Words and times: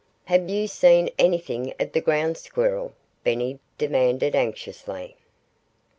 "Have 0.25 0.49
you 0.49 0.65
seen 0.65 1.11
anything 1.19 1.75
of 1.79 1.91
the 1.91 2.01
Ground 2.01 2.35
Squirrel?" 2.35 2.93
Benny 3.23 3.59
demanded 3.77 4.33
anxiously. 4.35 5.15